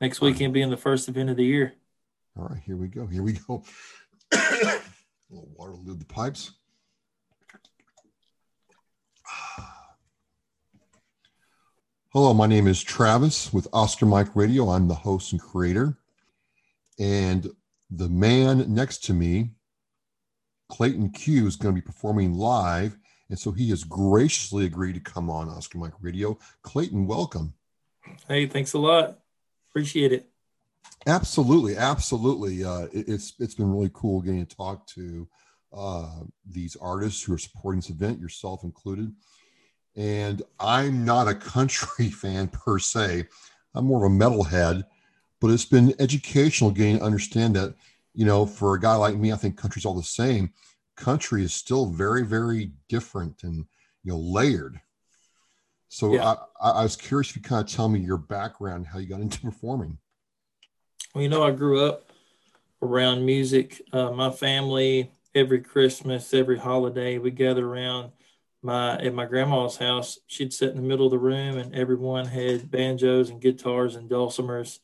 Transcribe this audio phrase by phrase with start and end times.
[0.00, 1.74] Next weekend being the first event of the year.
[2.38, 3.04] All right, here we go.
[3.06, 3.64] Here we go.
[4.32, 4.80] A
[5.28, 6.52] little water to lube the pipes.
[12.12, 14.68] Hello, my name is Travis with Oscar Mike Radio.
[14.70, 15.98] I'm the host and creator.
[17.00, 17.50] And
[17.90, 19.50] the man next to me,
[20.68, 22.96] Clayton Q, is going to be performing live.
[23.30, 26.38] And so he has graciously agreed to come on Oscar Mike Radio.
[26.62, 27.54] Clayton, welcome.
[28.28, 29.18] Hey, thanks a lot.
[29.70, 30.30] Appreciate it.
[31.06, 32.64] Absolutely, absolutely.
[32.64, 35.28] Uh, it, it's it's been really cool getting to talk to
[35.72, 39.12] uh, these artists who are supporting this event, yourself included.
[39.96, 43.24] And I'm not a country fan per se.
[43.74, 44.84] I'm more of a metalhead,
[45.40, 47.74] but it's been educational getting to understand that,
[48.14, 50.52] you know, for a guy like me, I think country's all the same.
[50.96, 53.66] Country is still very, very different and
[54.02, 54.80] you know layered.
[55.88, 56.34] So yeah.
[56.60, 59.20] I, I was curious if you kind of tell me your background, how you got
[59.20, 59.98] into performing.
[61.14, 62.12] Well, you know, I grew up
[62.82, 63.80] around music.
[63.92, 68.12] Uh, my family, every Christmas, every holiday, we gather around
[68.62, 70.18] my at my grandma's house.
[70.26, 74.10] She'd sit in the middle of the room, and everyone had banjos and guitars and
[74.10, 74.80] dulcimers.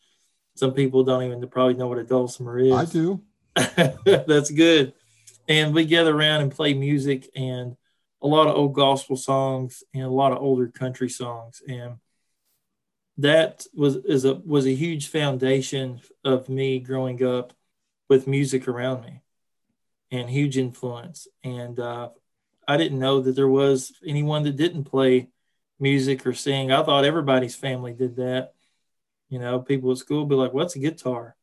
[0.57, 2.73] Some people don't even probably know what a dulcimer is.
[2.73, 3.21] I do.
[4.05, 4.95] That's good.
[5.49, 7.77] And we gather around and play music and
[8.25, 11.63] a lot of old gospel songs and a lot of older country songs.
[11.69, 11.97] And
[13.19, 17.53] that was is a was a huge foundation of me growing up
[18.09, 19.21] with music around me
[20.11, 21.29] and huge influence.
[21.45, 22.09] And uh,
[22.67, 25.29] i didn't know that there was anyone that didn't play
[25.79, 26.73] music or sing.
[26.73, 28.55] I thought everybody's family did that.
[29.29, 31.37] You know people at school be like what's a guitar?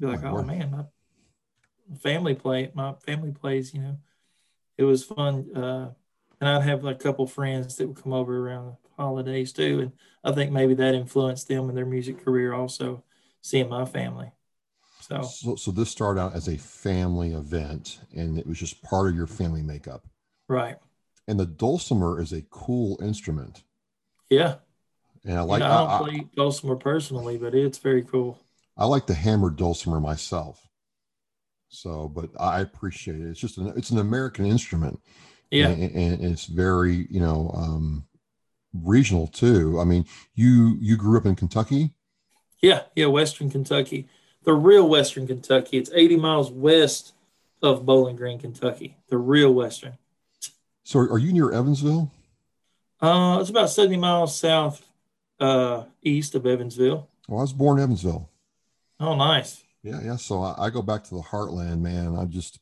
[0.00, 3.98] Be like oh, oh man my family play my family plays you know
[4.78, 5.90] it was fun uh,
[6.40, 9.80] and i'd have like a couple friends that would come over around the holidays too.
[9.80, 9.92] And
[10.24, 13.04] I think maybe that influenced them in their music career also,
[13.40, 14.32] seeing my family.
[15.00, 19.08] So, so, so this started out as a family event and it was just part
[19.08, 20.06] of your family makeup.
[20.48, 20.76] Right.
[21.26, 23.62] And the dulcimer is a cool instrument.
[24.28, 24.56] Yeah.
[25.24, 28.38] And I like, you know, I don't I, play dulcimer personally, but it's very cool.
[28.76, 30.67] I like the hammered dulcimer myself.
[31.68, 33.28] So, but I appreciate it.
[33.28, 35.00] It's just an, it's an American instrument.
[35.50, 35.68] Yeah.
[35.68, 38.06] And, and it's very, you know, um,
[38.72, 39.80] regional too.
[39.80, 41.94] I mean, you you grew up in Kentucky.
[42.60, 44.08] Yeah, yeah, Western Kentucky,
[44.42, 45.78] the real Western Kentucky.
[45.78, 47.12] It's 80 miles west
[47.62, 48.96] of Bowling Green, Kentucky.
[49.08, 49.96] The real Western.
[50.82, 52.10] So, are you near Evansville?
[53.00, 54.84] Uh, it's about 70 miles south
[55.38, 57.08] uh, east of Evansville.
[57.28, 58.28] Well, I was born in Evansville.
[58.98, 59.62] Oh, nice.
[59.82, 60.16] Yeah, yeah.
[60.16, 62.16] So I, I go back to the heartland, man.
[62.16, 62.58] I just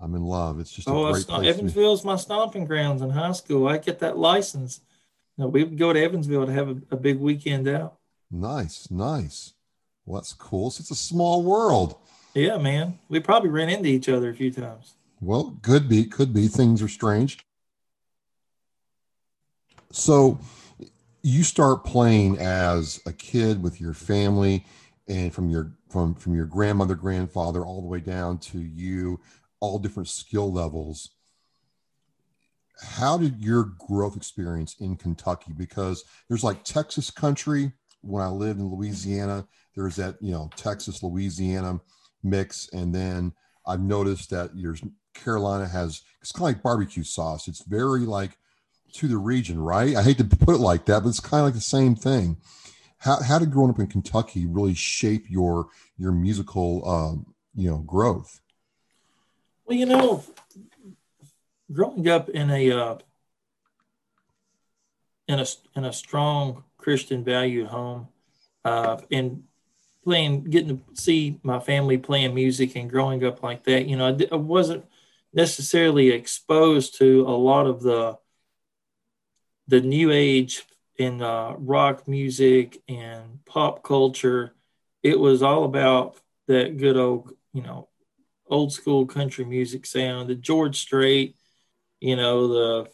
[0.00, 0.60] I'm in love.
[0.60, 1.54] It's just oh, a great place.
[1.54, 3.68] Evansville's my stomping grounds in high school.
[3.68, 4.80] I get that license
[5.38, 7.98] no, we would go to Evansville to have a, a big weekend out.
[8.30, 9.54] Nice, nice.
[10.04, 10.70] Well, that's cool.
[10.70, 11.96] So it's a small world.
[12.34, 12.98] Yeah, man.
[13.08, 14.94] We probably ran into each other a few times.
[15.20, 16.48] Well, could be, could be.
[16.48, 17.38] Things are strange.
[19.92, 20.40] So
[21.22, 24.66] you start playing as a kid with your family
[25.06, 29.20] and from your from from your grandmother, grandfather, all the way down to you,
[29.60, 31.10] all different skill levels
[32.80, 35.52] how did your growth experience in Kentucky?
[35.56, 37.72] Because there's like Texas country.
[38.02, 41.80] When I lived in Louisiana, there's that you know Texas Louisiana
[42.22, 43.32] mix, and then
[43.66, 44.76] I've noticed that your
[45.14, 47.48] Carolina has it's kind of like barbecue sauce.
[47.48, 48.38] It's very like
[48.94, 49.96] to the region, right?
[49.96, 52.36] I hate to put it like that, but it's kind of like the same thing.
[52.98, 57.78] How how did growing up in Kentucky really shape your your musical um, you know
[57.78, 58.40] growth?
[59.64, 60.24] Well, you know,
[61.72, 62.98] growing up in a uh,
[65.28, 68.08] in a in a strong Christian valued home,
[68.64, 69.44] uh, and
[70.08, 74.06] playing, getting to see my family playing music and growing up like that, you know,
[74.06, 74.86] I, I wasn't
[75.34, 78.18] necessarily exposed to a lot of the
[79.66, 80.64] the new age
[80.98, 84.54] in uh, rock music and pop culture.
[85.02, 86.16] It was all about
[86.48, 87.88] that good old, you know,
[88.48, 91.36] old school country music sound, the George Strait,
[92.00, 92.90] you know the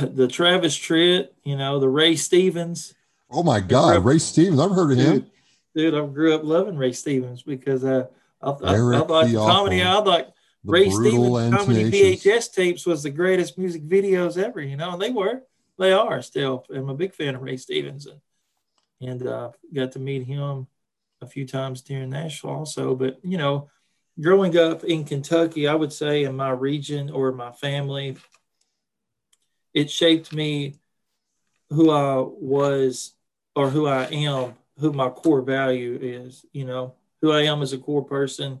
[0.06, 2.94] the Travis Tritt, you know the Ray Stevens.
[3.30, 4.60] Oh my God, Ray Stevens!
[4.60, 5.30] I've heard of dude, him.
[5.74, 8.06] Dude, I grew up loving Ray Stevens because uh,
[8.40, 9.82] I, I, I, thought comedy.
[9.82, 10.32] I thought
[10.64, 14.60] Ray Stevens comedy VHS tapes was the greatest music videos ever.
[14.60, 15.42] You know, and they were,
[15.78, 16.64] they are still.
[16.72, 18.20] I'm a big fan of Ray Stevenson,
[19.00, 20.66] and uh, got to meet him
[21.20, 22.94] a few times during Nashville also.
[22.94, 23.68] But you know,
[24.20, 28.16] growing up in Kentucky, I would say in my region or my family,
[29.74, 30.76] it shaped me
[31.70, 33.12] who I was
[33.54, 36.44] or who I am who my core value is.
[36.52, 38.60] You know, who I am as a core person.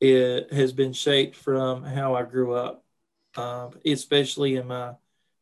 [0.00, 2.84] It has been shaped from how I grew up,
[3.36, 4.92] uh, especially in my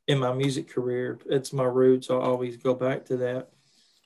[0.09, 1.19] in my music career.
[1.27, 2.11] It's my roots.
[2.11, 3.51] I'll always go back to that.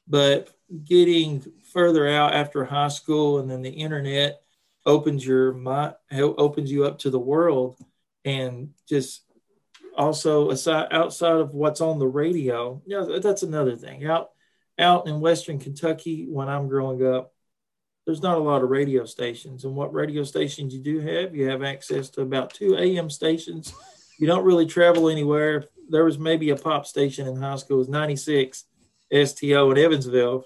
[0.09, 0.51] But
[0.85, 4.43] getting further out after high school and then the internet
[4.87, 7.79] opens your mind, opens you up to the world,
[8.25, 9.23] and just
[9.97, 12.83] also aside outside of what's on the radio.
[12.87, 14.07] Yeah, that's another thing.
[14.07, 14.31] Out
[14.79, 17.33] out in Western Kentucky when I'm growing up,
[18.07, 19.65] there's not a lot of radio stations.
[19.65, 23.73] And what radio stations you do have, you have access to about two AM stations.
[24.19, 25.67] You don't really travel anywhere.
[25.91, 28.65] There was maybe a pop station in high school, it was 96
[29.13, 30.45] STO in Evansville.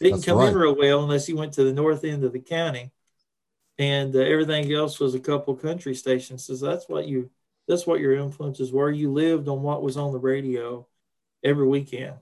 [0.00, 0.48] Didn't That's come right.
[0.48, 2.90] in real well unless you went to the north end of the county.
[3.78, 6.44] And uh, everything else was a couple country stations.
[6.44, 7.30] So that's what you
[7.68, 8.90] that's what your influences were.
[8.90, 10.86] You lived on what was on the radio
[11.42, 12.16] every weekend.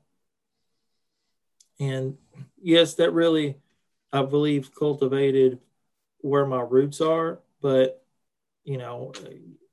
[1.79, 2.19] And
[2.61, 3.57] yes, that really,
[4.13, 5.59] I believe, cultivated
[6.19, 7.41] where my roots are.
[7.63, 8.05] But,
[8.65, 9.13] you know,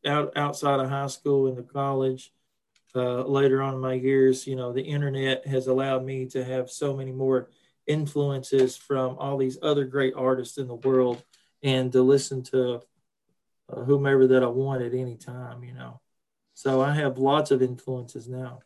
[0.05, 2.31] out, outside of high school and the college,
[2.97, 6.69] uh, later on in my years, you know, the internet has allowed me to have
[6.69, 7.49] so many more
[7.85, 11.23] influences from all these other great artists in the world
[11.63, 12.81] and to listen to
[13.69, 15.99] uh, whomever that I want at any time, you know.
[16.53, 18.59] So I have lots of influences now.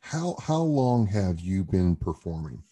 [0.00, 2.62] How how long have you been performing?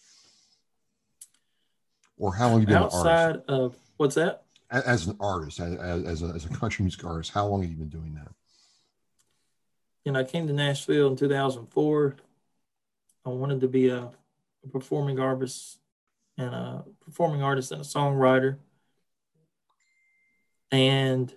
[2.17, 4.43] Or how long have you been outside of what's that?
[4.71, 5.75] As an artist, as,
[6.05, 8.31] as, a, as a country music artist, how long have you been doing that?
[10.05, 12.15] You know, I came to Nashville in 2004.
[13.25, 14.11] I wanted to be a,
[14.63, 15.79] a performing artist
[16.37, 18.57] and a performing artist and a songwriter.
[20.71, 21.33] And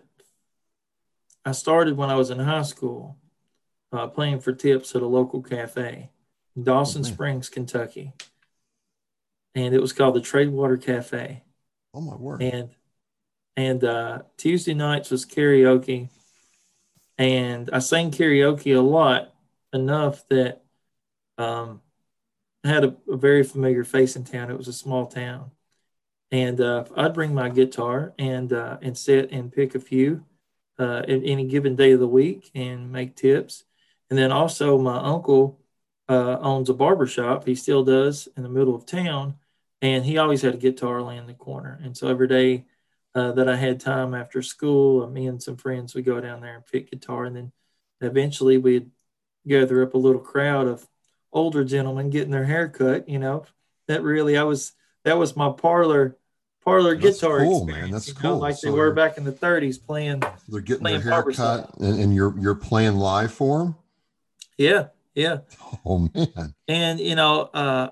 [1.45, 3.17] I started when I was in high school
[3.91, 6.11] uh, playing for tips at a local cafe
[6.55, 8.13] in Dawson oh, Springs, Kentucky.
[9.55, 11.43] And it was called the Tradewater Cafe.
[11.95, 12.43] Oh my word.
[12.43, 12.71] And
[13.57, 16.11] and uh, Tuesday nights was karaoke.
[17.19, 19.35] And I sang karaoke a lot,
[19.73, 20.63] enough that
[21.37, 21.83] um,
[22.65, 24.51] I had a, a, very familiar face in town.
[24.51, 25.51] It was a small town.
[26.31, 30.25] And uh, I'd bring my guitar and uh, and sit and pick a few
[30.79, 33.65] uh, any given day of the week and make tips.
[34.11, 35.59] And then also, my uncle
[36.09, 37.47] uh, owns a barber shop.
[37.47, 39.37] He still does in the middle of town,
[39.81, 41.79] and he always had a guitar laying in the corner.
[41.83, 42.65] And so every day
[43.19, 46.41] uh, that I had time after school, uh, me and some friends would go down
[46.41, 47.53] there and pick guitar, and then
[48.01, 48.91] eventually we'd
[49.47, 50.87] gather up a little crowd of
[51.33, 53.09] older gentlemen getting their hair cut.
[53.09, 53.45] You know,
[53.89, 54.73] that really I was
[55.05, 56.17] that was my parlor
[56.65, 57.91] parlor That's guitar cool, man.
[57.91, 58.31] That's cool.
[58.31, 60.23] Know, like so they were back in the 30s playing.
[60.49, 63.77] They're getting playing their hair cut, and, and, you're you're playing live for them.
[64.57, 65.39] Yeah, yeah.
[65.85, 66.55] Oh man.
[66.69, 67.91] And you know, uh,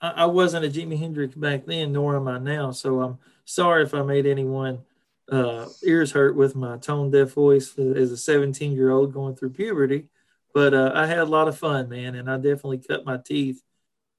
[0.00, 2.70] I, I, wasn't a Jimi Hendrix back then, nor am I now.
[2.70, 4.82] So I'm sorry if I made anyone
[5.30, 9.50] uh, ears hurt with my tone deaf voice as a 17 year old going through
[9.50, 10.08] puberty.
[10.54, 13.62] But uh, I had a lot of fun, man, and I definitely cut my teeth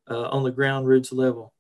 [0.10, 1.54] uh, on the ground roots level.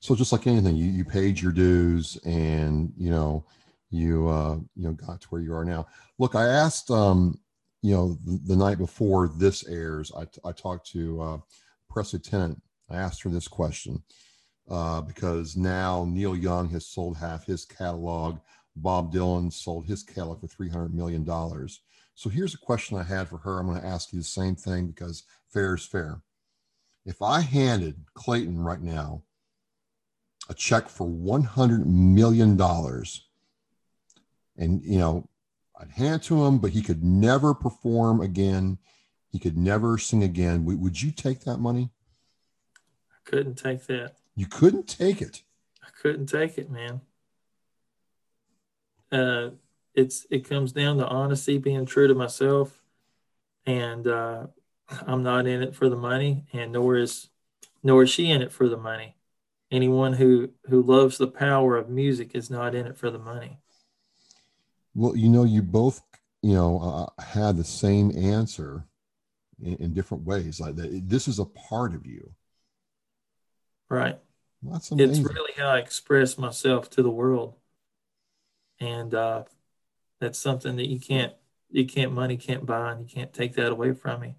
[0.00, 3.44] So just like anything you, you paid your dues and you know
[3.90, 5.86] you uh you know got to where you are now.
[6.18, 7.38] Look i asked um
[7.82, 11.38] you know the, the night before this airs i, I talked to uh
[11.88, 12.60] Presley Tennant.
[12.90, 14.02] I asked her this question
[14.70, 18.38] uh because now neil young has sold half his catalog
[18.76, 21.80] bob dylan sold his catalog for 300 million dollars
[22.14, 24.54] so here's a question i had for her i'm going to ask you the same
[24.54, 26.20] thing because fair is fair
[27.04, 29.22] if i handed clayton right now
[30.48, 32.60] a check for $100 million.
[34.56, 35.28] And, you know,
[35.80, 38.78] I'd hand to him, but he could never perform again.
[39.30, 40.64] He could never sing again.
[40.64, 41.90] Would you take that money?
[43.10, 44.16] I couldn't take that.
[44.34, 45.42] You couldn't take it.
[45.82, 47.00] I couldn't take it, man.
[49.10, 49.50] Uh,
[49.94, 52.82] it's it comes down to honesty, being true to myself,
[53.66, 54.46] and uh,
[55.06, 57.28] I'm not in it for the money, and nor is
[57.82, 59.16] nor is she in it for the money
[59.72, 63.58] anyone who who loves the power of music is not in it for the money
[64.94, 66.02] well you know you both
[66.42, 66.78] you know
[67.18, 68.84] uh, had the same answer
[69.60, 72.30] in, in, different ways like that this is a part of you
[73.92, 74.18] right
[74.62, 75.24] that's amazing.
[75.24, 77.54] it's really how i express myself to the world
[78.80, 79.44] and uh,
[80.20, 81.32] that's something that you can't
[81.70, 84.34] you can't money can't buy and you can't take that away from me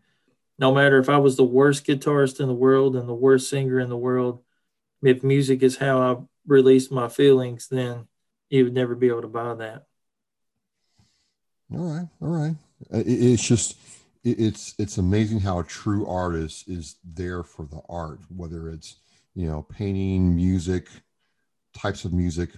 [0.59, 3.79] no matter if i was the worst guitarist in the world and the worst singer
[3.79, 4.43] in the world
[5.03, 6.15] if music is how I
[6.47, 8.07] release my feelings, then
[8.49, 9.83] you would never be able to buy that.
[11.73, 12.55] All right, all right.
[12.91, 13.77] It's just
[14.23, 18.97] it's it's amazing how a true artist is there for the art, whether it's
[19.35, 20.87] you know, painting, music,
[21.75, 22.51] types of music.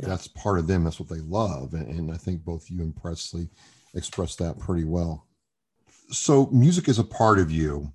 [0.00, 0.08] Yeah.
[0.08, 0.84] That's part of them.
[0.84, 1.74] That's what they love.
[1.74, 3.48] And, and I think both you and Presley
[3.94, 5.26] expressed that pretty well.
[6.10, 7.92] So, music is a part of you,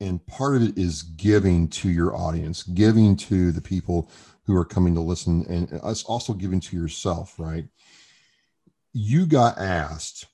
[0.00, 4.10] and part of it is giving to your audience, giving to the people
[4.44, 7.64] who are coming to listen, and it's also giving to yourself, right?
[8.92, 10.26] You got asked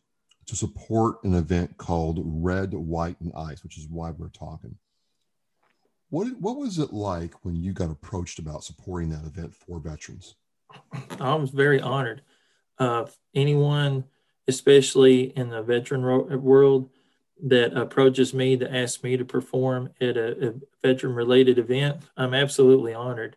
[0.47, 4.77] to support an event called Red, White, and Ice, which is why we're talking.
[6.11, 10.37] What, what was it like when you got approached about supporting that event for veterans?
[11.21, 12.23] I was very honored.
[12.79, 14.05] Uh, anyone,
[14.47, 16.91] especially in the veteran ro- world,
[17.45, 22.35] that approaches me to ask me to perform at a, a veteran related event, I'm
[22.35, 23.37] absolutely honored.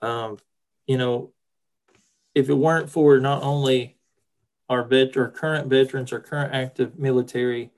[0.00, 0.38] Um,
[0.86, 1.32] you know,
[2.34, 3.98] if it weren't for not only
[4.68, 7.70] our vet, our current veterans, our current active military,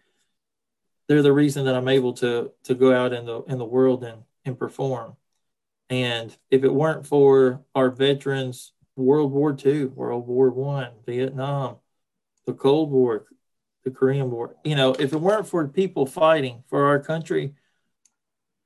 [1.08, 4.04] they're the reason that I'm able to to go out in the in the world
[4.04, 5.16] and and perform.
[5.90, 11.76] And if it weren't for our veterans, World War II, World War One, Vietnam,
[12.46, 13.26] the Cold War,
[13.84, 17.54] the Korean War, you know, if it weren't for people fighting for our country,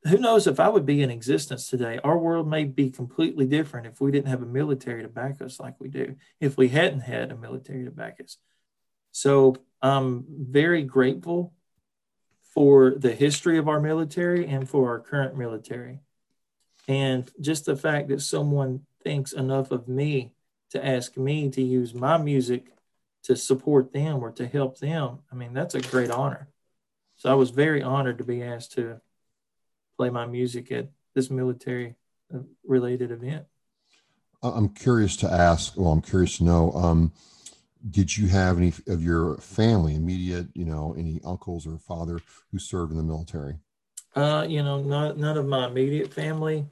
[0.05, 2.01] who knows if I would be in existence today?
[2.03, 5.61] Our world may be completely different if we didn't have a military to back us
[5.61, 8.37] like we do, if we hadn't had a military to back us.
[9.13, 11.53] So I'm very grateful
[12.55, 16.01] for the history of our military and for our current military.
[16.87, 20.33] And just the fact that someone thinks enough of me
[20.71, 22.67] to ask me to use my music
[23.25, 26.49] to support them or to help them, I mean, that's a great honor.
[27.17, 29.01] So I was very honored to be asked to
[29.97, 31.95] play my music at this military
[32.35, 33.47] uh, related event.
[34.43, 37.13] I'm curious to ask, well, I'm curious to know, um,
[37.91, 42.21] did you have any of your family, immediate, you know, any uncles or father
[42.51, 43.57] who served in the military?
[44.15, 46.67] Uh, you know, not none of my immediate family,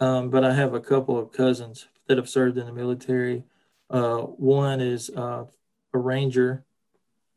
[0.00, 3.42] um, but I have a couple of cousins that have served in the military.
[3.90, 5.44] Uh, one is uh,
[5.92, 6.64] a ranger,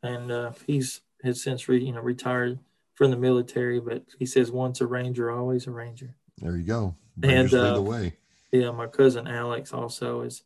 [0.02, 2.58] and uh, he's has since re, you know retired
[2.94, 6.14] from the military, but he says once a ranger, always a ranger.
[6.38, 6.94] There you go.
[7.16, 8.14] Rangers and uh, the way.
[8.52, 10.42] Yeah, my cousin Alex also is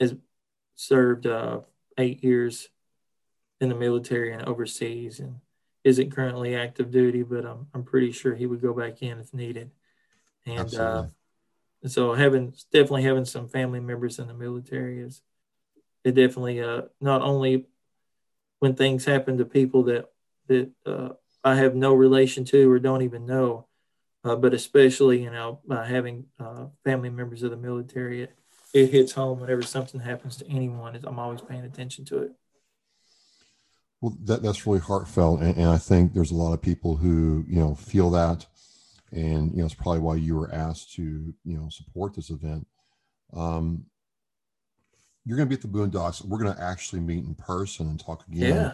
[0.00, 0.14] has
[0.74, 1.60] served uh,
[1.98, 2.68] eight years
[3.60, 5.36] in the military and overseas, and
[5.84, 9.32] isn't currently active duty, but I'm I'm pretty sure he would go back in if
[9.32, 9.70] needed.
[10.46, 11.04] And uh,
[11.86, 15.22] so having definitely having some family members in the military is
[16.04, 17.66] it definitely uh, not only
[18.58, 20.06] when things happen to people that
[20.48, 21.10] that uh,
[21.42, 23.66] I have no relation to or don't even know.
[24.24, 28.34] Uh, but especially, you know, by having uh, family members of the military, it,
[28.74, 30.98] it hits home whenever something happens to anyone.
[31.04, 32.32] I'm always paying attention to it.
[34.00, 35.40] Well, that, that's really heartfelt.
[35.40, 38.44] And, and I think there's a lot of people who, you know, feel that.
[39.12, 41.02] And, you know, it's probably why you were asked to,
[41.44, 42.66] you know, support this event.
[43.32, 43.86] Um,
[45.24, 46.22] you're going to be at the Boondocks.
[46.22, 48.54] We're going to actually meet in person and talk again.
[48.56, 48.72] Yeah.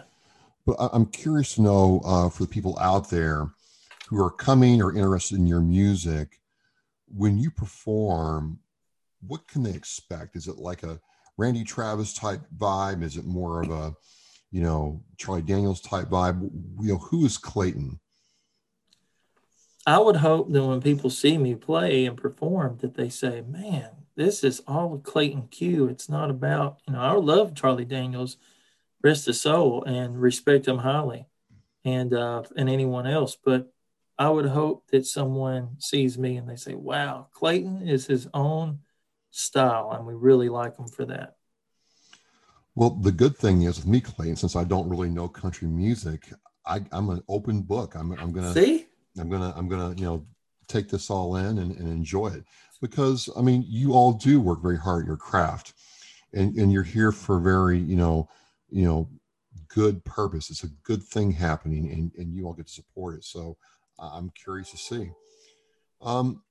[0.65, 3.51] But I'm curious to know uh, for the people out there
[4.09, 6.41] who are coming or interested in your music,
[7.07, 8.59] when you perform,
[9.25, 10.35] what can they expect?
[10.35, 10.99] Is it like a
[11.37, 13.03] Randy Travis type vibe?
[13.03, 13.95] Is it more of a,
[14.51, 16.41] you know, Charlie Daniels type vibe?
[16.81, 17.99] You know, who is Clayton?
[19.85, 23.89] I would hope that when people see me play and perform, that they say, "Man,
[24.15, 26.99] this is all Clayton Q." It's not about you know.
[26.99, 28.37] I love Charlie Daniels
[29.03, 31.25] rest his soul and respect him highly
[31.83, 33.35] and uh, and anyone else.
[33.43, 33.71] But
[34.19, 38.81] I would hope that someone sees me and they say, "Wow, Clayton is his own
[39.31, 41.35] style, and we really like them for that."
[42.75, 46.31] Well, the good thing is with me, Clayton, since I don't really know country music,
[46.65, 47.95] I, am an open book.
[47.95, 48.87] I'm, I'm gonna see.
[49.19, 50.25] I'm gonna I'm gonna you know
[50.67, 52.45] take this all in and, and enjoy it
[52.81, 55.73] because I mean you all do work very hard at your craft,
[56.33, 58.29] and and you're here for very you know
[58.69, 59.09] you know
[59.67, 63.23] good purpose it's a good thing happening and, and you all get to support it
[63.23, 63.55] so
[63.99, 65.09] i'm curious to see
[66.01, 66.41] um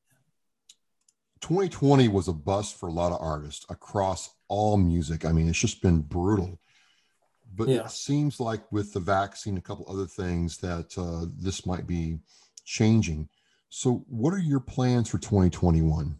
[1.40, 5.58] 2020 was a bust for a lot of artists across all music i mean it's
[5.58, 6.58] just been brutal
[7.54, 7.80] but yeah.
[7.80, 12.18] it seems like with the vaccine a couple other things that uh, this might be
[12.64, 13.28] changing
[13.68, 16.16] so what are your plans for 2021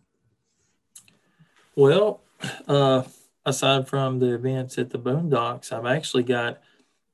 [1.77, 2.21] well
[2.69, 3.03] uh
[3.45, 6.61] aside from the events at the Boondocks, I've actually got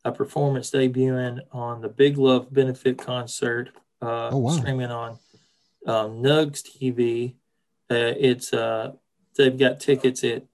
[0.04, 3.70] a performance debuting on the Big Love benefit concert,
[4.02, 4.50] uh, oh, wow.
[4.52, 5.18] streaming on
[5.86, 7.34] um, Nugs TV.
[7.90, 8.92] Uh, it's uh,
[9.36, 10.44] they've got tickets at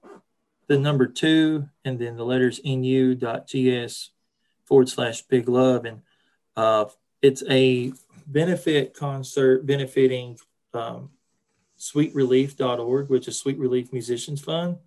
[0.67, 4.11] the number two and then the letters nu.gs
[4.65, 5.85] forward slash big love.
[5.85, 6.01] And
[6.55, 6.85] uh,
[7.21, 7.93] it's a
[8.27, 10.37] benefit concert benefiting
[10.73, 11.09] um,
[11.77, 14.77] sweetrelief.org, which is Sweet Relief Musicians Fund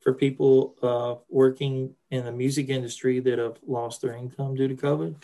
[0.00, 4.74] for people uh, working in the music industry that have lost their income due to
[4.74, 5.14] COVID.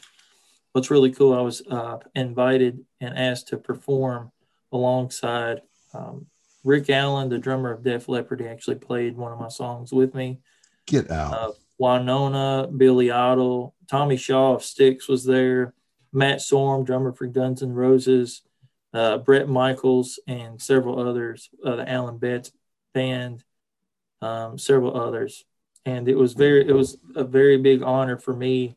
[0.72, 4.30] What's really cool, I was uh, invited and asked to perform
[4.70, 6.26] alongside um,
[6.64, 8.40] Rick Allen, the drummer of Def Leppard.
[8.40, 10.40] He actually played one of my songs with me.
[10.86, 11.32] Get out.
[11.32, 15.74] Uh, Wynonna, Billy Idol, Tommy Shaw of Styx was there,
[16.12, 18.42] Matt Sorum, drummer for Guns N' Roses,
[18.92, 22.50] uh, Bret Michaels, and several others, uh, the Allman Betts
[22.94, 23.44] band,
[24.20, 25.44] um, several others.
[25.84, 28.76] And it was very, it was a very big honor for me,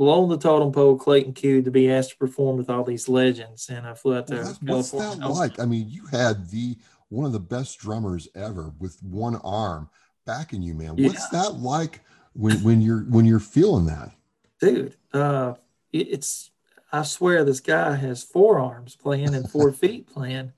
[0.00, 3.68] below the totem pole, Clayton Q, to be asked to perform with all these legends.
[3.68, 4.46] And I flew out there.
[4.62, 5.60] What's that like?
[5.60, 6.78] I mean, you had the
[7.10, 9.90] one of the best drummers ever with one arm
[10.24, 10.96] backing you, man.
[10.96, 11.42] What's yeah.
[11.42, 12.00] that like
[12.32, 14.10] when when you're when you're feeling that?
[14.58, 15.56] Dude, uh,
[15.92, 16.50] it's
[16.90, 20.52] I swear this guy has four arms playing and four feet playing,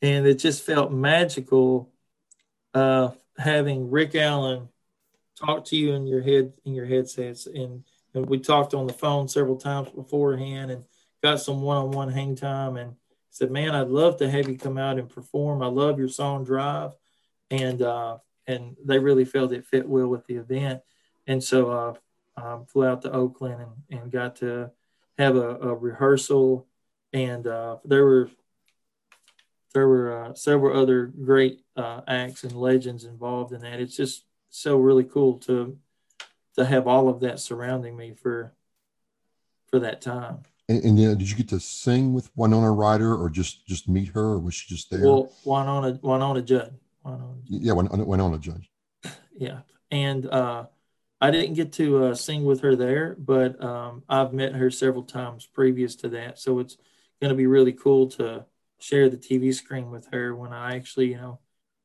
[0.00, 1.90] and it just felt magical.
[2.72, 4.68] Uh, having Rick Allen
[5.44, 7.82] talk to you in your head in your headsets, and
[8.22, 10.84] we talked on the phone several times beforehand, and
[11.22, 12.96] got some one-on-one hang time, and
[13.30, 15.62] said, "Man, I'd love to have you come out and perform.
[15.62, 16.92] I love your song Drive,"
[17.50, 20.82] and uh, and they really felt it fit well with the event,
[21.26, 24.70] and so uh, um, flew out to Oakland and, and got to
[25.18, 26.66] have a, a rehearsal,
[27.12, 28.30] and uh, there were
[29.74, 33.78] there were uh, several other great uh, acts and legends involved in that.
[33.78, 35.76] It's just so really cool to
[36.56, 38.52] to have all of that surrounding me for
[39.66, 40.40] for that time.
[40.68, 44.08] And, and uh, did you get to sing with Winona Ryder, or just just meet
[44.08, 45.04] her, or was she just there?
[45.04, 46.78] Well, Wynonna Wynonna Judd.
[47.04, 47.36] Wynonna.
[47.46, 48.64] Yeah, Wynonna, Wynonna Judd.
[49.38, 49.60] Yeah,
[49.90, 50.64] and uh,
[51.20, 55.02] I didn't get to uh, sing with her there, but um, I've met her several
[55.02, 56.38] times previous to that.
[56.38, 56.76] So it's
[57.20, 58.44] going to be really cool to
[58.78, 61.38] share the TV screen with her when I actually, you know,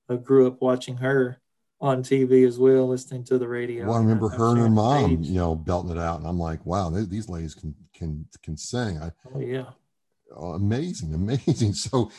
[0.09, 1.39] I grew up watching her
[1.81, 3.87] on TV as well, listening to the radio.
[3.87, 6.63] Well, I remember her and her mom, you know, belting it out, and I'm like,
[6.65, 8.99] wow, they, these ladies can can can sing.
[8.99, 9.65] I, oh yeah,
[10.35, 11.73] oh, amazing, amazing.
[11.81, 12.11] So,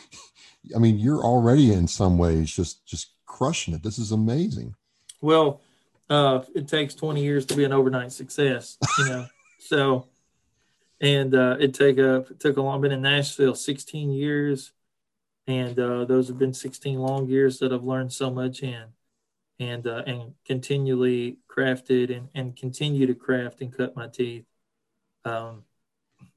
[0.75, 3.83] I mean, you're already in some ways just just crushing it.
[3.83, 4.75] This is amazing.
[5.21, 5.61] Well,
[6.11, 9.27] uh, it takes 20 years to be an overnight success, you know.
[9.59, 10.09] so,
[11.01, 12.81] and uh, it take a it took a long.
[12.81, 14.73] Been in Nashville 16 years,
[15.47, 18.85] and uh, those have been 16 long years that I've learned so much in,
[19.63, 24.45] and uh, and continually crafted and and continue to craft and cut my teeth.
[25.25, 25.65] Um,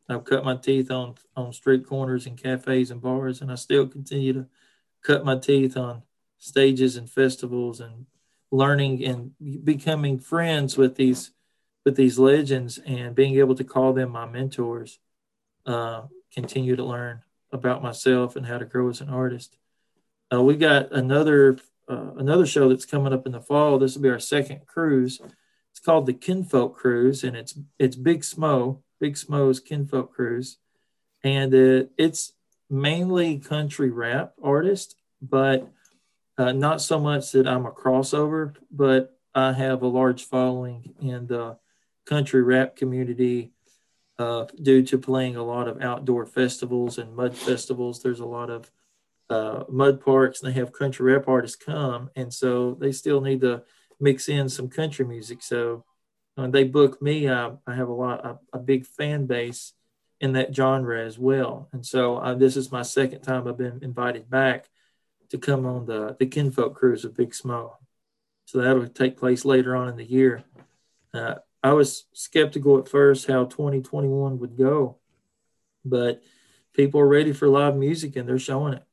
[0.08, 3.88] I've cut my teeth on on street corners and cafes and bars, and I still
[3.88, 4.46] continue to
[5.04, 6.04] cut my teeth on
[6.38, 8.06] stages and festivals and
[8.52, 9.32] learning and
[9.64, 11.32] becoming friends with these
[11.84, 15.00] with these legends and being able to call them my mentors
[15.66, 19.58] uh, continue to learn about myself and how to grow as an artist
[20.34, 21.58] uh, we got another
[21.88, 23.78] uh, another show that's coming up in the fall.
[23.78, 25.22] This will be our second cruise.
[25.72, 30.58] It's called the kinfolk cruise and it's it's big smo big smo's kinfolk cruise.
[31.24, 32.34] And uh, it's
[32.70, 35.72] mainly country rap artist but
[36.38, 41.28] uh, not so much that I'm a crossover, but I have a large following in
[41.28, 41.58] the
[42.06, 43.52] country rap community
[44.18, 48.02] uh, due to playing a lot of outdoor festivals and mud festivals.
[48.02, 48.72] There's a lot of
[49.30, 53.42] uh, mud parks, and they have country rap artists come, and so they still need
[53.42, 53.64] to
[54.00, 55.42] mix in some country music.
[55.42, 55.84] So
[56.36, 59.74] when they book me, I, I have a lot, a, a, big fan base
[60.20, 61.70] in that genre as well.
[61.72, 64.70] And so uh, this is my second time I've been invited back
[65.30, 67.72] to come on the, the Kinfolk cruise of Big Smo.
[68.46, 70.44] So that'll take place later on in the year.
[71.14, 74.98] Uh, I was skeptical at first how 2021 would go,
[75.84, 76.22] but
[76.74, 78.84] people are ready for live music and they're showing it.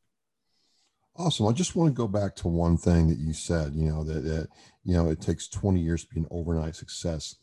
[1.17, 1.47] Awesome.
[1.47, 4.25] I just want to go back to one thing that you said, you know, that,
[4.25, 4.49] that
[4.83, 7.37] you know, it takes 20 years to be an overnight success.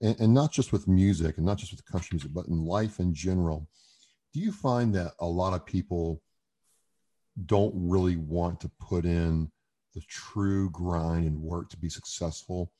[0.00, 3.00] And, and not just with music and not just with country music, but in life
[3.00, 3.68] in general.
[4.32, 6.22] Do you find that a lot of people
[7.46, 9.50] don't really want to put in
[9.94, 12.72] the true grind and work to be successful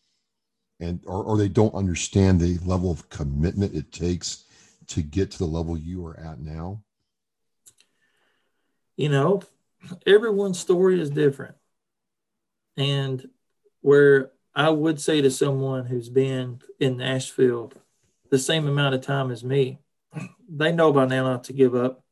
[0.80, 4.44] and or, or they don't understand the level of commitment it takes
[4.86, 6.82] to get to the level you are at now
[8.96, 9.42] you know
[10.06, 11.54] everyone's story is different
[12.76, 13.28] and
[13.80, 17.72] where i would say to someone who's been in nashville
[18.30, 19.78] the same amount of time as me
[20.48, 22.04] they know by now not to give up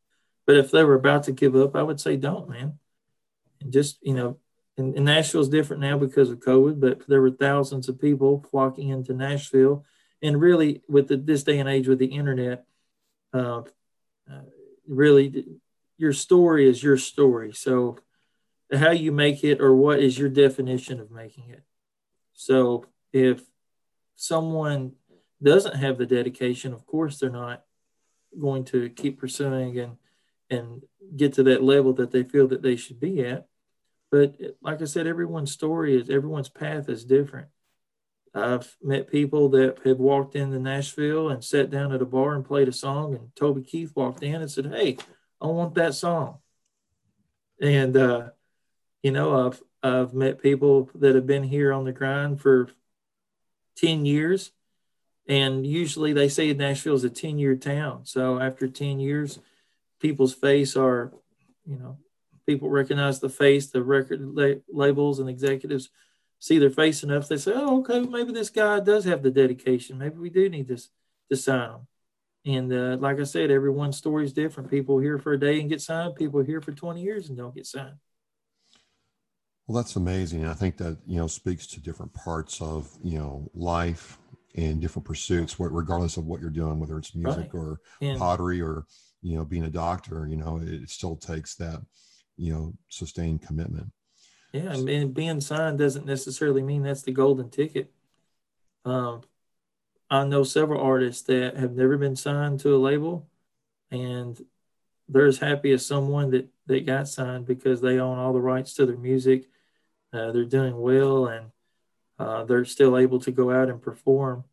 [0.49, 2.79] but if they were about to give up, I would say don't, man.
[3.61, 4.39] And just, you know,
[4.79, 8.47] and, and Nashville is different now because of COVID, but there were thousands of people
[8.51, 9.85] flocking into Nashville.
[10.23, 12.65] And really, with the, this day and age with the internet,
[13.35, 13.61] uh,
[14.27, 14.41] uh,
[14.87, 15.45] really
[15.99, 17.53] your story is your story.
[17.53, 17.99] So
[18.73, 21.63] how you make it or what is your definition of making it.
[22.35, 23.43] So if
[24.17, 24.93] someone
[25.43, 27.65] doesn't have the dedication, of course they're not
[28.39, 29.97] going to keep pursuing and
[30.51, 30.83] and
[31.15, 33.47] get to that level that they feel that they should be at.
[34.11, 37.49] But like I said, everyone's story is everyone's path is different.
[38.35, 42.45] I've met people that have walked into Nashville and sat down at a bar and
[42.45, 44.97] played a song, and Toby Keith walked in and said, "Hey,
[45.41, 46.39] I want that song."
[47.61, 48.31] And uh,
[49.03, 52.71] you know, I've I've met people that have been here on the grind for
[53.77, 54.53] ten years,
[55.27, 58.05] and usually they say Nashville is a ten year town.
[58.05, 59.39] So after ten years,
[60.01, 61.13] people's face are,
[61.67, 61.99] you know,
[62.47, 65.91] people recognize the face, the record la- labels and executives
[66.39, 69.99] see their face enough, they say, "Oh, okay, maybe this guy does have the dedication.
[69.99, 70.91] Maybe we do need this
[71.31, 71.87] to sign him."
[72.47, 74.71] And uh, like I said, everyone's story is different.
[74.71, 76.15] People here for a day and get signed.
[76.15, 77.97] People here for 20 years and don't get signed.
[79.67, 80.47] Well, that's amazing.
[80.47, 84.19] I think that you know speaks to different parts of you know life
[84.57, 87.61] and different pursuits, regardless of what you're doing, whether it's music right.
[87.61, 88.87] or and, pottery or
[89.21, 90.27] you know being a doctor.
[90.27, 91.83] You know, it still takes that
[92.39, 93.93] you know sustained commitment.
[94.55, 97.93] Yeah, I mean, being signed doesn't necessarily mean that's the golden ticket.
[98.87, 99.21] Um,
[100.11, 103.29] I know several artists that have never been signed to a label,
[103.91, 104.41] and
[105.09, 108.75] they're as happy as someone that that got signed because they own all the rights
[108.75, 109.49] to their music.
[110.13, 111.51] Uh, they're doing well, and
[112.19, 114.45] uh, they're still able to go out and perform.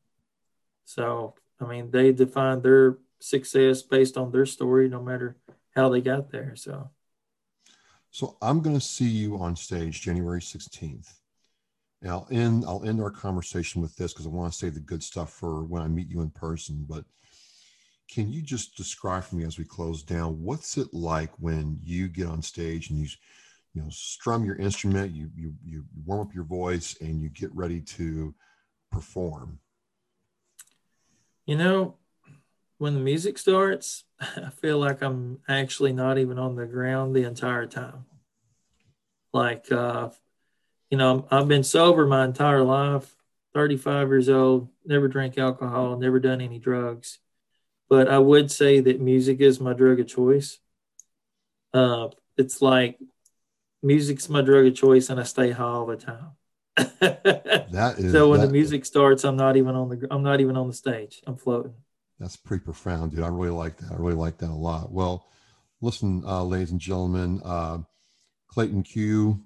[0.85, 5.35] So, I mean, they define their success based on their story, no matter
[5.75, 6.55] how they got there.
[6.55, 6.89] So.
[8.11, 11.11] So I'm going to see you on stage January 16th.
[12.05, 14.79] And I'll end I'll end our conversation with this because I want to say the
[14.79, 16.85] good stuff for when I meet you in person.
[16.87, 17.03] But
[18.07, 22.07] can you just describe for me as we close down what's it like when you
[22.07, 23.07] get on stage and you
[23.73, 27.49] you know strum your instrument, you you you warm up your voice and you get
[27.55, 28.35] ready to
[28.91, 29.57] perform?
[31.47, 31.95] You know,
[32.77, 37.23] when the music starts, I feel like I'm actually not even on the ground the
[37.23, 38.05] entire time.
[39.33, 40.09] Like, uh,
[40.95, 43.13] you know, I've been sober my entire life,
[43.53, 47.19] 35 years old, never drank alcohol, never done any drugs.
[47.89, 50.57] But I would say that music is my drug of choice.
[51.73, 52.97] Uh, it's like
[53.83, 56.31] music's my drug of choice, and I stay high all the time.
[56.77, 60.39] that is so when that, the music starts, I'm not even on the I'm not
[60.39, 61.21] even on the stage.
[61.27, 61.73] I'm floating.
[62.21, 63.19] That's pretty profound, dude.
[63.19, 63.91] I really like that.
[63.91, 64.93] I really like that a lot.
[64.93, 65.27] Well,
[65.81, 67.79] listen, uh, ladies and gentlemen, uh,
[68.47, 69.45] Clayton Q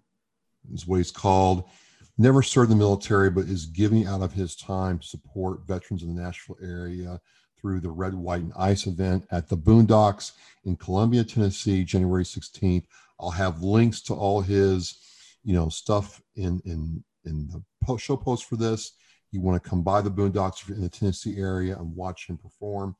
[0.73, 1.69] is what he's called.
[2.17, 6.03] Never served in the military, but is giving out of his time to support veterans
[6.03, 7.19] in the Nashville area
[7.59, 10.33] through the Red, White, and Ice event at the Boondocks
[10.65, 12.85] in Columbia, Tennessee, January 16th.
[13.19, 14.97] I'll have links to all his,
[15.43, 18.93] you know, stuff in in in the post, show post for this
[19.31, 22.95] you want to come by the Boondocks in the Tennessee area and watch him perform.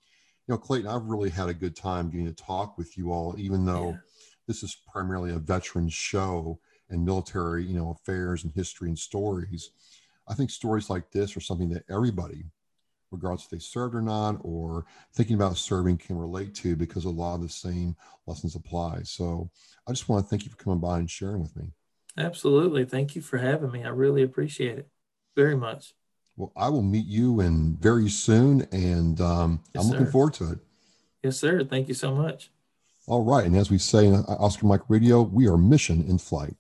[0.47, 3.36] You know, Clayton, I've really had a good time getting to talk with you all,
[3.38, 3.97] even though yeah.
[4.47, 9.71] this is primarily a veterans show and military, you know, affairs and history and stories.
[10.28, 12.45] I think stories like this are something that everybody,
[13.12, 17.10] regardless if they served or not, or thinking about serving, can relate to because a
[17.10, 17.95] lot of the same
[18.28, 19.02] lessons apply.
[19.04, 19.49] So
[19.88, 21.71] I just want to thank you for coming by and sharing with me.
[22.17, 22.86] Absolutely.
[22.86, 23.84] Thank you for having me.
[23.84, 24.89] I really appreciate it
[25.36, 25.93] very much.
[26.38, 30.12] Well, I will meet you and very soon, and um, yes, I'm looking sir.
[30.12, 30.60] forward to it.
[31.23, 31.63] Yes, sir.
[31.63, 32.49] Thank you so much.
[33.08, 36.56] All right, and as we say in Oscar Mike Radio, we are mission in flight.